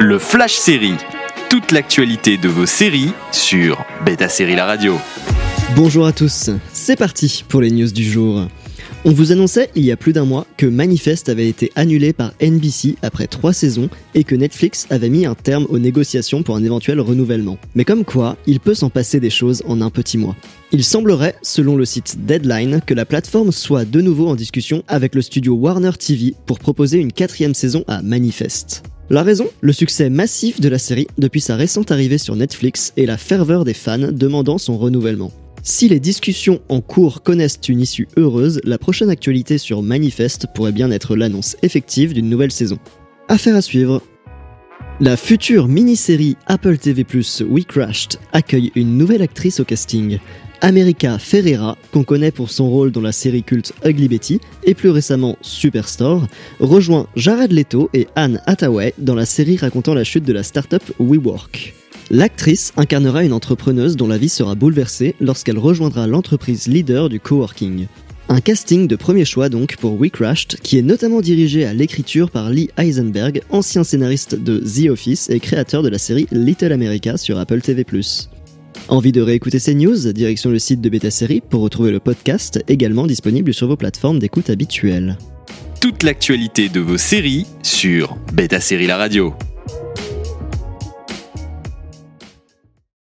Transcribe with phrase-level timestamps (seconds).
[0.00, 0.96] Le Flash Série.
[1.48, 4.96] Toute l'actualité de vos séries sur Beta Série La Radio.
[5.76, 8.48] Bonjour à tous, c'est parti pour les news du jour.
[9.04, 12.32] On vous annonçait il y a plus d'un mois que Manifest avait été annulé par
[12.42, 16.64] NBC après trois saisons et que Netflix avait mis un terme aux négociations pour un
[16.64, 17.58] éventuel renouvellement.
[17.74, 20.36] Mais comme quoi, il peut s'en passer des choses en un petit mois.
[20.72, 25.14] Il semblerait, selon le site Deadline, que la plateforme soit de nouveau en discussion avec
[25.14, 28.82] le studio Warner TV pour proposer une quatrième saison à Manifest.
[29.10, 33.04] La raison Le succès massif de la série depuis sa récente arrivée sur Netflix et
[33.04, 35.30] la ferveur des fans demandant son renouvellement.
[35.62, 40.72] Si les discussions en cours connaissent une issue heureuse, la prochaine actualité sur Manifest pourrait
[40.72, 42.78] bien être l'annonce effective d'une nouvelle saison.
[43.28, 44.02] Affaire à suivre.
[45.00, 47.04] La future mini-série Apple TV
[47.48, 50.20] We Crashed accueille une nouvelle actrice au casting.
[50.60, 54.90] America Ferreira, qu'on connaît pour son rôle dans la série culte Ugly Betty et plus
[54.90, 56.28] récemment Superstore,
[56.60, 60.84] rejoint Jared Leto et Anne Hathaway dans la série racontant la chute de la start-up
[61.00, 61.74] WeWork.
[62.10, 67.88] L'actrice incarnera une entrepreneuse dont la vie sera bouleversée lorsqu'elle rejoindra l'entreprise leader du coworking.
[68.28, 72.30] Un casting de premier choix donc pour We Crashed, qui est notamment dirigé à l'écriture
[72.30, 77.18] par Lee Eisenberg, ancien scénariste de The Office et créateur de la série Little America
[77.18, 77.84] sur Apple TV+.
[78.88, 82.62] Envie de réécouter ces news Direction le site de Beta Série pour retrouver le podcast
[82.66, 85.18] également disponible sur vos plateformes d'écoute habituelles.
[85.80, 89.34] Toute l'actualité de vos séries sur Beta Série La Radio.